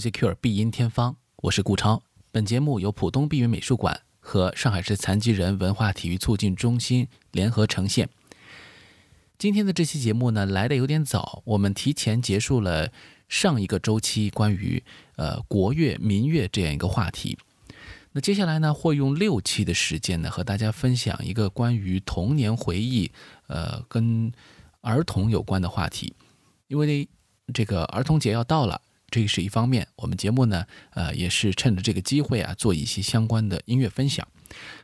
[0.00, 2.02] Being Music Cure 必音天方，我是顾超。
[2.32, 8.08] 本节目由浦东碧云美术馆和上海市残疾人文化体育促进中心联合呈现。
[9.36, 12.90] 今天的这期节目呢，来的有点早，我们提前结束了
[13.28, 14.82] 上一个周期关于
[15.16, 17.36] 呃国乐、民乐这样一个话题。
[18.12, 23.12] 那接下来呢，会用六期的时间呢，和大家分享一个关于童年回忆，
[23.48, 24.32] 呃，跟
[24.80, 26.14] 儿童有关的话题。
[26.68, 27.06] 因为
[27.52, 28.80] 这个儿童节要到了，
[29.10, 29.88] 这是一方面。
[29.96, 34.26] 我们节目呢，呃，也是趁着这个机会啊，做一些相关的音乐分享。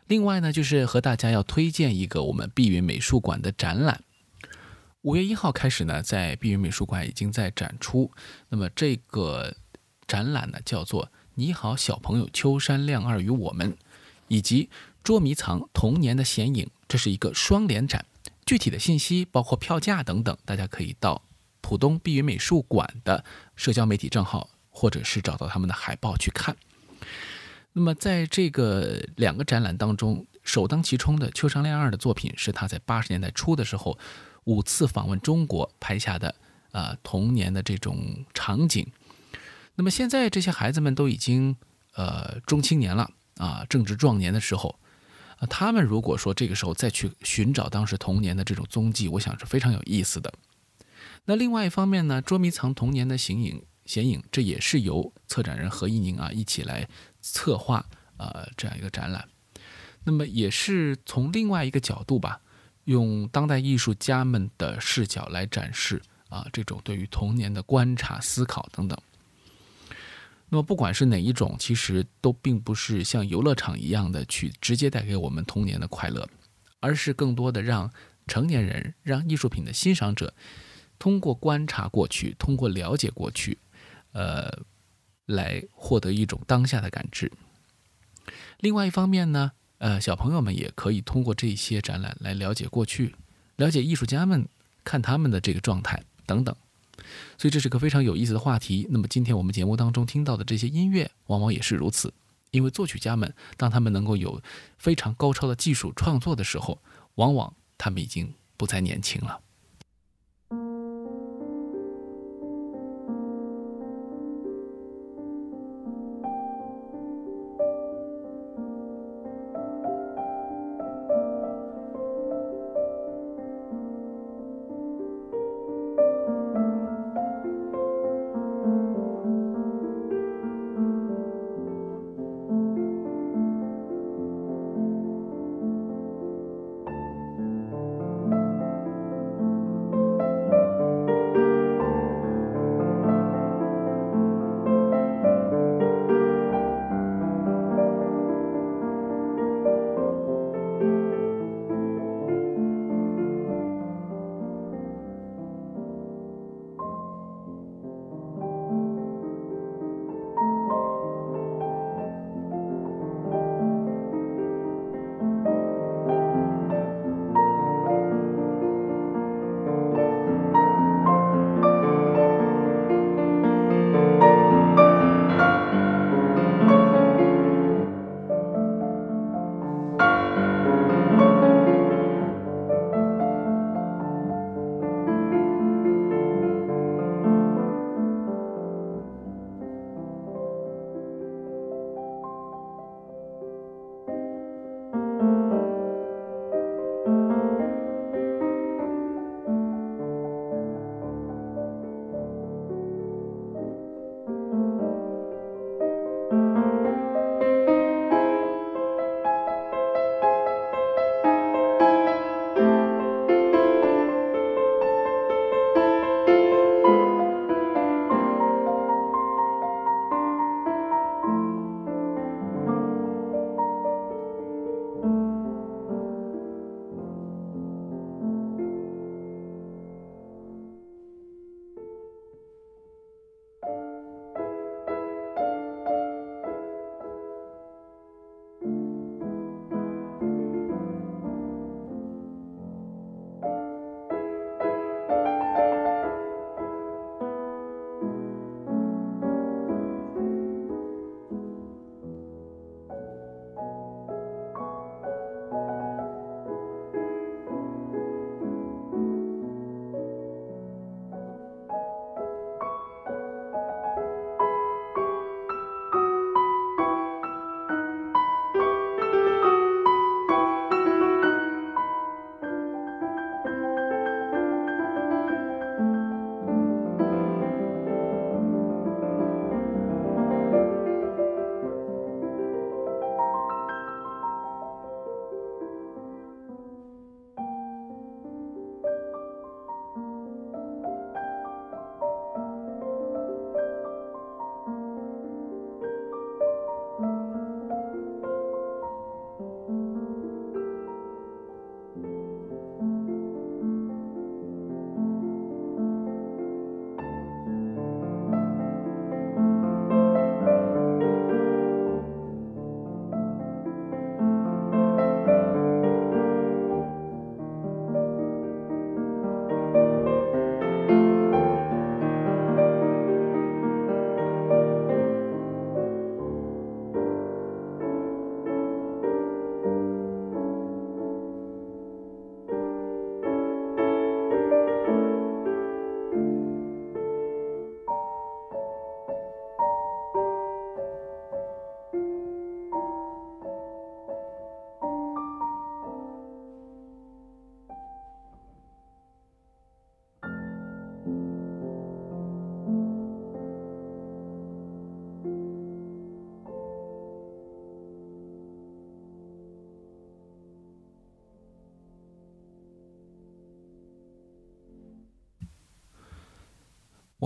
[0.06, 4.02] 另外呢，就是和大家要推荐一个我们碧云美术馆的展览。
[5.02, 8.10] 五月一号开始呢，在碧云美术馆已经在展出。
[8.48, 9.54] 那么这个
[10.06, 13.76] 展览呢，叫做《你好，小朋友》，秋山亮二与我们，
[14.28, 14.68] 以及
[15.04, 18.04] 捉迷藏童年的显影，这是一个双联展。
[18.44, 21.22] 具体的信息包括票价等等，大家可以到。
[21.60, 23.24] 浦东碧云美术馆的
[23.56, 26.56] 社交媒体账号，或者是找到他们的海报去看。
[27.72, 33.98] 那么，在这个两个展览当中，首当其冲的秋山亮二的作品是他在八十年代初的时候
[34.44, 36.34] 五次访问中国拍下的
[36.72, 38.86] 啊童年的这种场景。
[39.74, 41.54] 那么现在这些孩子们都已经
[41.94, 44.78] 呃中青年了啊，正值壮年的时候，
[45.50, 50.32] 他们如果说这个时候再去寻找当时童年的这种踪迹，我想是非常有意思的。
[51.26, 56.88] 那另外一方面呢，捉迷藏童年的形影显影，这也是由策展人何一宁啊一起来
[57.20, 57.84] 策划
[58.16, 59.28] 呃这样一个展览。
[60.04, 62.40] 那么也是从另外一个角度吧，
[62.84, 68.96] 用当代艺术家们的视角来展示啊这种对于童年的观察、思考等等。
[70.48, 76.28] 那么不管是哪一种，其实都并不是像游乐场一样的去直接带给我们童年的快乐，
[76.78, 77.90] 而是更多的让
[78.28, 80.32] 成年人、让艺术品的欣赏者。
[80.98, 83.58] 通过观察过去，通过了解过去，
[84.12, 84.50] 呃，
[85.26, 87.30] 来获得一种当下的感知。
[88.60, 93.14] 另外一方面呢，呃，小朋友们也可以通过这些展览来了解过去，
[93.56, 94.48] 了解艺术家们
[94.82, 96.54] 看他们的这个状态等等。
[97.38, 98.86] 所以这是个非常有意思的话题。
[98.90, 102.12] 那么今天我们节目当中听到的这些音乐，往往也是如此。
[102.52, 104.40] 因为作曲家们当他们能够有
[104.78, 106.80] 非常高超的技术创作的时候，
[107.16, 109.38] 往往他们已经不再年轻了。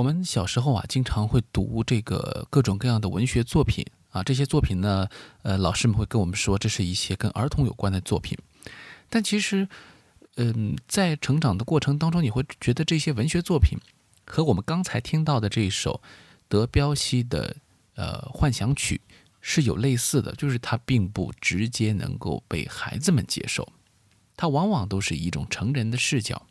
[0.01, 5.07] 我们小时候啊，经常会读这个各种各样的文学作品啊，这些作品呢，
[5.43, 8.35] 呃，老师们会跟我们说，这是一些跟儿童有关的作品。
[9.11, 9.69] 但其实，
[10.37, 13.79] 嗯，在成长的过程当中，你会觉得这些文学作品
[14.25, 16.01] 和我们刚才听到的这一首
[16.49, 17.55] 德彪西的
[17.95, 19.03] 呃幻想曲
[19.43, 23.71] 是有类似的，就是它并不直接能够被孩子们接受，
[24.35, 26.47] 它往往都是一种成人的视角。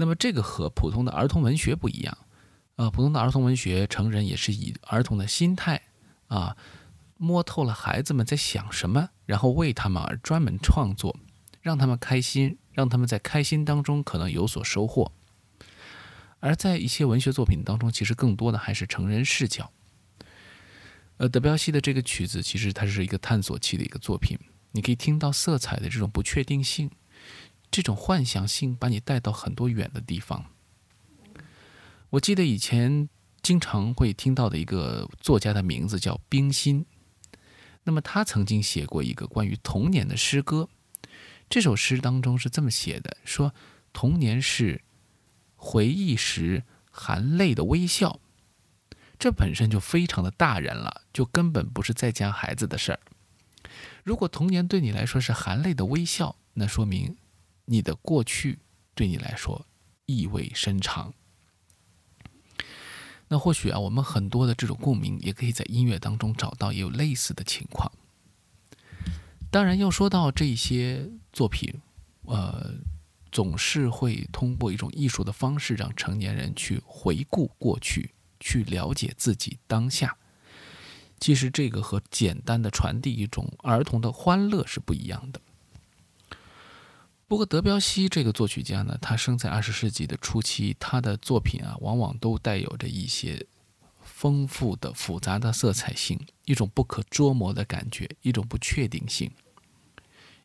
[0.00, 2.16] 那么这个和普通的儿童文学不一样，
[2.76, 5.82] 呃，普通的儿童文学，成人也是以儿童的心态
[6.28, 6.56] 啊，
[7.18, 11.14] 摸透了孩子们在想什么，然后为他们而专门创作，
[11.60, 15.12] 让他们开心，让他们在开心当中可能有所收获。
[16.38, 19.70] 而在一些文学作品当中，其实更多的还是成人视角。
[21.18, 24.38] 呃，德彪西的这个曲子，其实它是一个探索期的一个作品，
[24.72, 26.90] 你可以听到色彩的这种不确定性。
[27.70, 30.46] 这种幻想性把你带到很多远的地方。
[32.10, 33.08] 我记得以前
[33.42, 36.84] 经常会听到的一个作家的名字叫冰心，
[37.84, 40.68] 那么他曾经写过一个关于童年的诗歌。
[41.48, 43.54] 这首诗当中是这么写的：说
[43.92, 44.82] 童年是
[45.56, 48.20] 回忆时含泪的微笑，
[49.18, 53.00] 这本身就非常的大人了，就根本不是在家孩子的事儿。
[54.02, 57.16] 如果童年对你来说是含泪的微笑，那说明。
[57.70, 58.58] 你的过去
[58.96, 59.64] 对你来说
[60.04, 61.14] 意味深长。
[63.28, 67.88] 那或许啊，我们很多的这种共鸣，也可以在音乐当中找到，也有类似的情况。
[69.52, 71.72] 当然，要说到这些作品，
[72.24, 72.74] 呃，
[73.30, 80.16] 总是会通过一种艺术的方式，让成年人去回顾过去，去了解自己当下。
[81.20, 85.40] 其实，这个和简单的传递一种儿童的欢乐是不一样的。
[87.30, 93.46] 不过，德彪西这个作曲家呢，他生在二十世纪的初期，他的作品啊，往往都带有着一些
[94.02, 99.30] 丰富的、复杂的色彩性，一种不可捉摸的感觉，一种不确定性。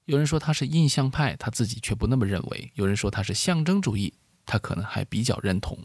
[0.05, 4.13] 有人说他是印象派，他自己却不那么认为；有人说他是象征主义，
[4.45, 5.79] 他可能还比较认同。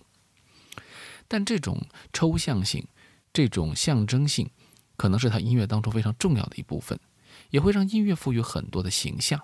[1.26, 1.80] 但这种
[2.12, 2.86] 抽象性、
[3.32, 4.50] 这种象征性，
[4.98, 7.00] 可能是他音乐当中非常重要的一部分，
[7.48, 9.40] 也会让音乐赋予很多的形象。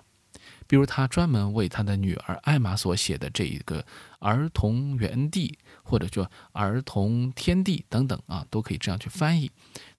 [0.67, 3.85] 比如他专门为他的女儿艾玛所写的这一个
[4.19, 9.51] 儿童园地，或者叫儿童天地等等啊，都可以这样去翻译。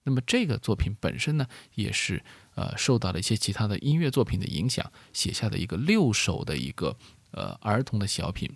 [0.03, 2.23] 那么这个作品本身呢，也是
[2.55, 6.95] 呃受到了一些其他的音乐作品的影响，写下的一个六首的一个
[7.31, 8.55] 呃儿童的小品。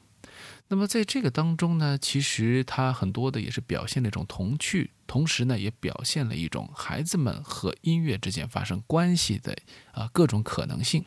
[0.69, 9.55] 那么在这个当中呢，其实它很多的也是表现了一种童趣，同时呢也表现了一种孩子们和音乐之间发生关系的
[9.91, 11.05] 啊各种可能性。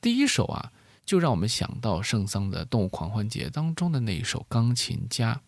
[0.00, 0.72] 第一首啊，
[1.04, 5.40] 就让我们想到圣桑的《动物狂欢节》当中的那一首钢琴家。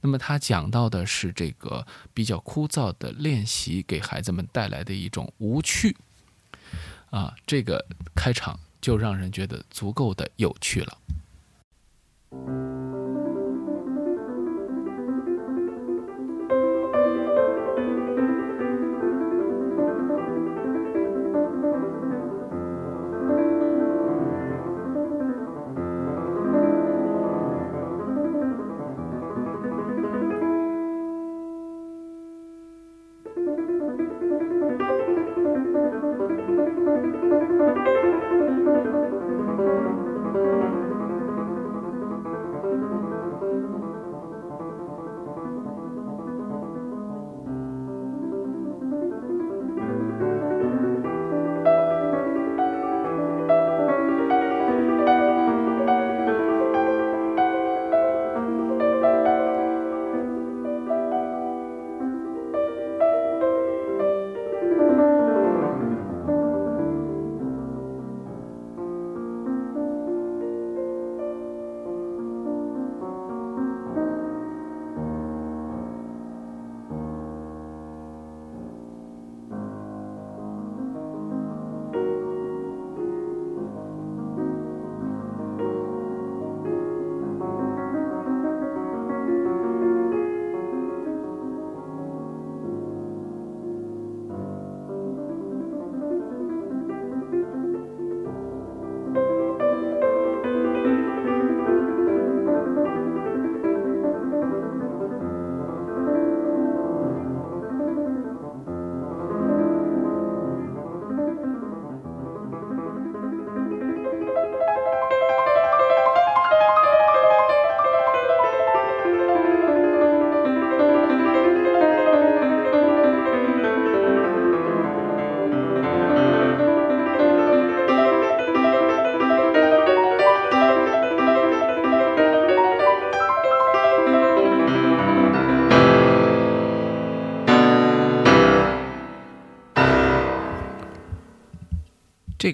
[0.00, 5.96] 那么他讲到的是这个比较枯燥的练习给孩子们带来的一种无趣
[7.08, 7.82] 啊，这个
[8.14, 10.98] 开场就让人觉得足够的有趣了。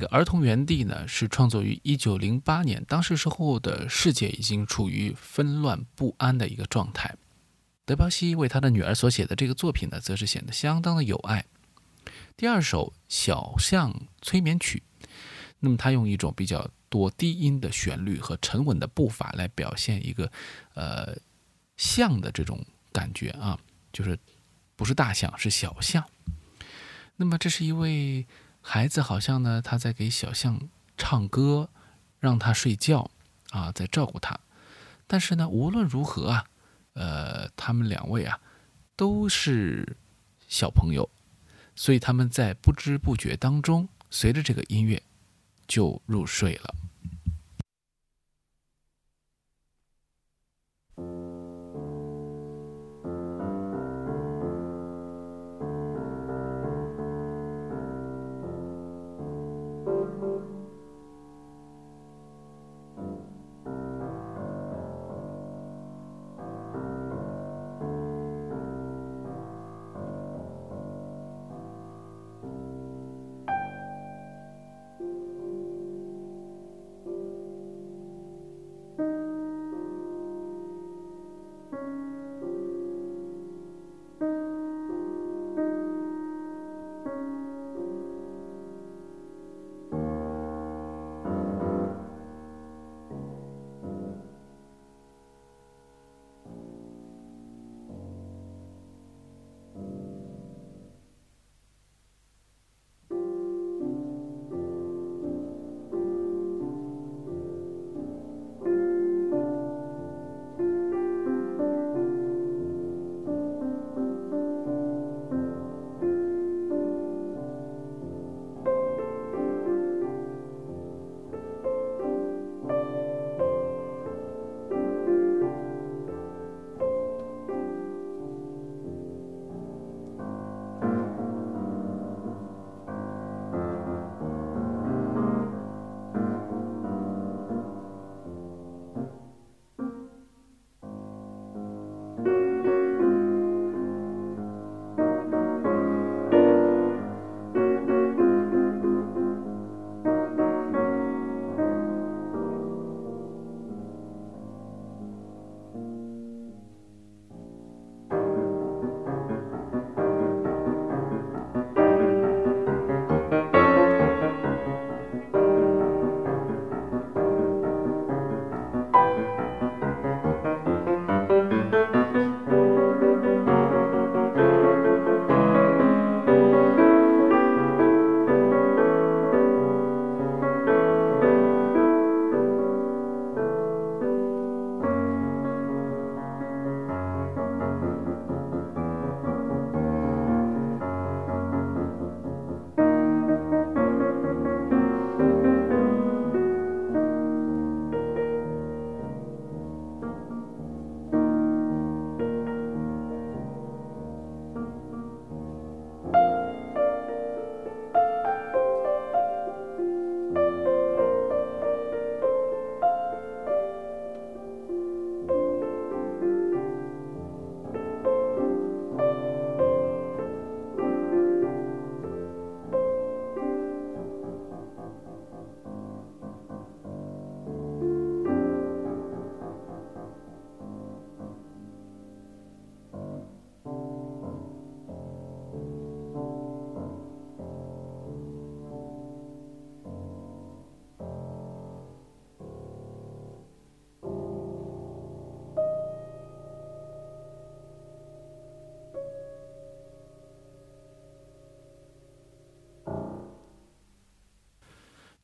[0.00, 7.14] 个《儿童园地》呢，是创作于一九零八年，当时时候的世界已经处于纷乱不安的一个状态。
[7.84, 11.44] 德彪西为他的女儿所写的这个作品呢，则是显得相当的有爱。
[12.36, 14.82] 第二首《小象催眠曲》，
[15.60, 20.32] 那么他用一种比较多低音的旋律和沉稳的步伐来表现一个
[20.74, 21.16] 呃
[21.76, 23.58] 象的这种感觉啊，
[23.92, 24.18] 就是
[24.74, 26.04] 不是大象，是小象。
[27.16, 28.26] 那么这是一位。
[28.60, 31.70] 孩子好像呢，他在给小象唱歌，
[32.18, 33.10] 让他睡觉，
[33.50, 34.38] 啊，在照顾他。
[35.06, 36.46] 但是呢，无论如何啊，
[36.92, 38.40] 呃，他们两位啊，
[38.94, 39.96] 都是
[40.46, 41.10] 小朋友，
[41.74, 45.02] 所以他们在不知不觉当中，随着这个音乐
[45.66, 46.74] 就入睡了。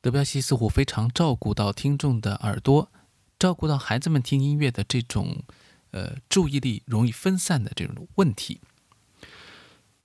[0.07, 2.89] 德彪西似乎非常照顾到听众的耳朵，
[3.37, 5.43] 照顾到孩子们听音乐的这种，
[5.91, 8.61] 呃，注意力容易分散的这种问题。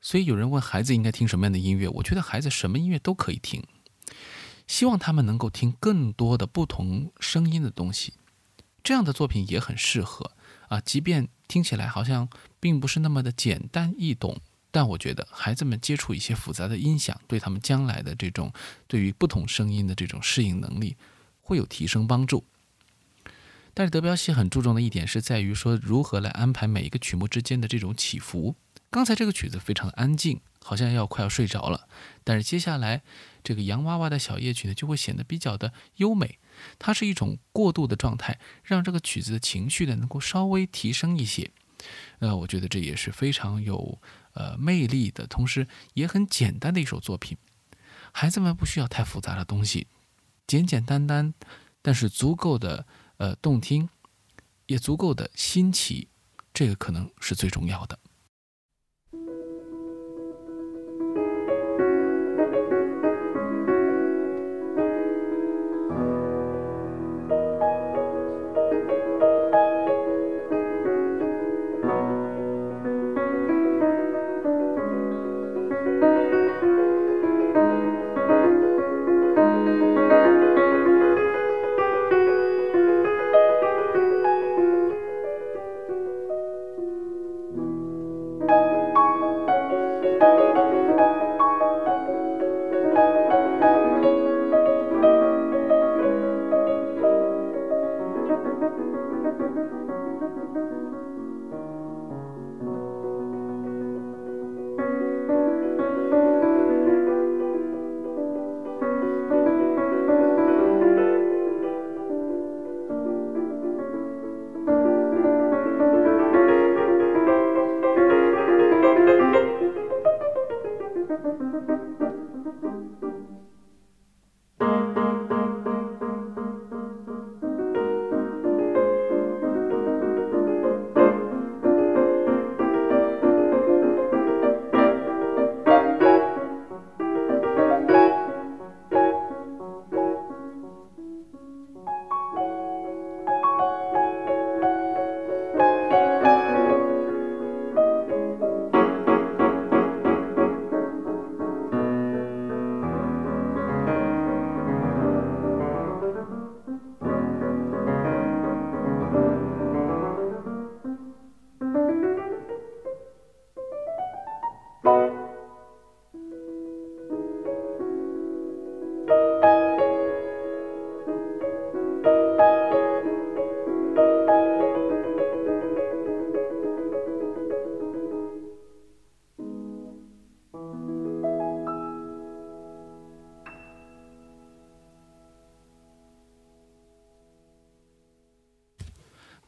[0.00, 3.62] 所以有人问孩子应该听什么样的音乐，我觉得孩子什么音乐都可以听，
[4.66, 8.14] 希望他们能够听更多的不同声音的东西，
[8.82, 10.32] 这样的作品也很适合
[10.66, 12.28] 啊，即便听起来好像
[12.58, 14.40] 并不是那么的简单易懂。
[14.72, 18.52] 但我觉得孩子们接触一些复杂的音响，对他们将来的这种
[18.88, 20.96] 对于不同声音的这种适应能力
[21.40, 22.44] 会有提升帮助。
[23.74, 28.56] 但是德彪西很注重的一点是在于说如何来安排每一个曲目之间的这种起伏，
[28.90, 31.86] 刚才这个曲子非常的安静，好像要快要睡着了，
[32.24, 33.02] 但是接下来
[33.42, 36.38] 这个洋娃娃的小夜曲呢，就会显得比较的优美。
[36.78, 41.50] 它是一种过渡的状态，让这个曲子的情绪呢能够稍微提升一些。
[42.18, 43.98] 呃，我觉得这也是非常有
[44.32, 47.36] 呃魅力的，同时也很简单的一首作品。
[48.12, 49.86] 孩子们不需要太复杂的东西，
[50.46, 51.32] 简简单单，
[51.80, 53.88] 但是足够的呃动听，
[54.66, 56.08] 也足够的新奇，
[56.52, 57.98] 这个可能是最重要的。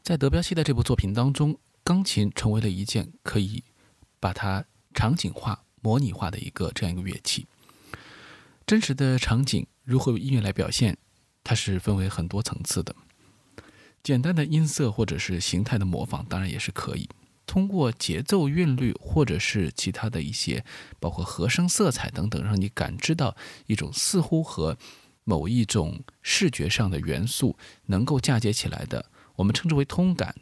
[0.05, 3.63] 在德彪西的这部作品当中，钢琴成为了一件可以
[4.19, 4.63] 把它
[4.93, 7.47] 场景化、模拟化的一个这样一个乐器。
[8.67, 10.95] 真实的场景如何用音乐来表现，
[11.43, 12.95] 它是分为很多层次的。
[14.03, 17.09] 简单的音色或者是形态的模仿，当然也是可以。
[17.47, 20.63] 通过节奏韵律或者是其他的一些，
[20.99, 24.77] 包括和声、色彩等等，让你感知到一种似乎和
[25.23, 29.09] 某一种视觉上的元素能够嫁接起来的。
[29.35, 30.35] 我们称之为通感，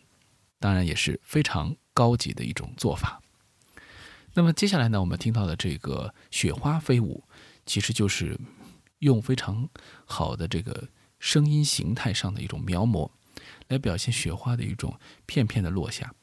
[0.60, 3.22] 当然也是非常高级的一种做法。
[4.34, 7.24] 那么接下来呢，我们听到的这个雪花飞舞，
[7.66, 8.40] 其实就是
[9.00, 9.70] 用非常
[10.06, 10.88] 好的这个
[11.20, 13.12] 声音形态上的一种描摹，
[13.68, 16.14] 来表现雪花的一种片片的落下。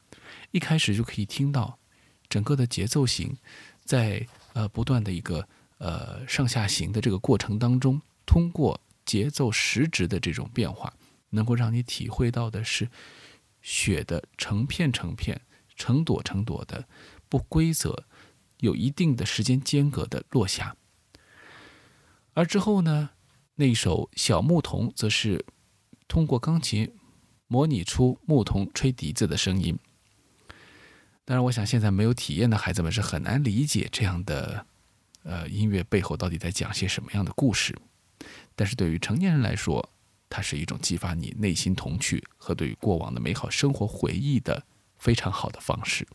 [0.50, 1.78] 一开始就可以听到
[2.28, 3.37] 整个的节奏型，
[3.85, 5.46] 在呃不断的一个
[5.78, 10.92] 呃上下行的这个过程当中，通过节奏时值的这种变化。
[11.30, 12.88] 能够让你体会到的是
[13.60, 15.40] 雪的成片成片、
[15.74, 16.86] 成朵成朵的
[17.28, 18.04] 不规则、
[18.58, 20.76] 有一定的时间间隔的落下。
[22.34, 23.10] 而之后呢，
[23.56, 25.44] 那首小牧童则是
[26.06, 26.94] 通过钢琴
[27.46, 29.78] 模拟出牧童吹笛子的声音。
[31.24, 34.66] 当然，我想现在没有体验的孩子们是很难理解这样的
[35.22, 37.76] 呃音乐背后到底在讲些什么样的故事。
[38.56, 39.92] 但是对于成年人来说，
[40.30, 44.64] 它是一种激发你内心童趣和对于过往的美好生活回忆的
[44.96, 46.06] 非常好的方式。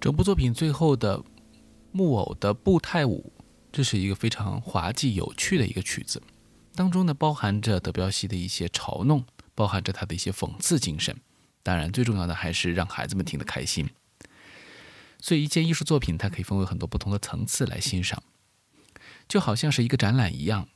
[0.00, 1.24] 整部作品最后的
[1.90, 3.32] 木偶的步态舞，
[3.72, 6.22] 这是一个非常滑稽有趣的一个曲子，
[6.74, 9.24] 当中呢包含着德彪西的一些嘲弄，
[9.56, 11.16] 包含着他的一些讽刺精神。
[11.64, 13.90] 当然，最重要的还是让孩子们听得开心。
[15.20, 18.22] 所以，一件艺术作品它可以分为很多不同的层次来欣赏，
[19.28, 20.68] 就好像是一个展览一样。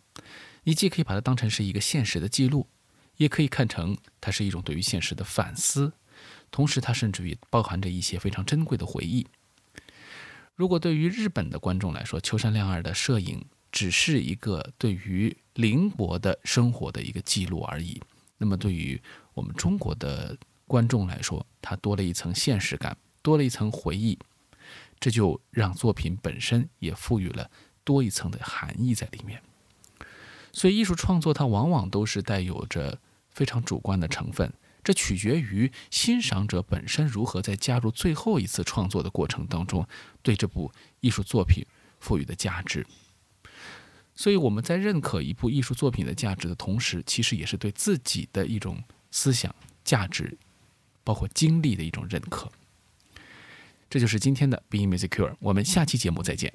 [0.64, 2.66] 你既可以把它当成是一个现实的记录，
[3.18, 5.92] 也可以看成它是一种对于现实的反思。
[6.50, 9.26] 同时，它甚至于包含着一些非常珍贵的回忆。
[10.54, 18.00] 如果对于日本的观众来说，秋山亮二的摄影只是一个对于邻国的生活的一个记录而已，
[18.36, 19.00] 那么对于
[19.32, 24.18] 我们中国的观众来说，它多了一层现实感，多了一层回忆，
[25.00, 27.50] 这就让作品本身也赋予了
[27.82, 29.42] 多一层的含义在里面。
[30.52, 32.98] 所以，艺术创作它往往都是带有着
[33.30, 34.52] 非常主观的成分。
[34.82, 39.86] 这取决于欣赏者本身如何在加入最后一次创作的过程当中，
[40.22, 41.64] 对这部艺术作品
[42.00, 42.86] 赋予的价值。
[44.14, 50.36] 所以我们在认可一部艺术作品的价值的同时，其实也是对自己的一种思想价值，
[51.02, 52.50] 包括经历的一种认可。
[53.88, 56.52] 这就是今天的 Being Musicure，我们下期节目再见。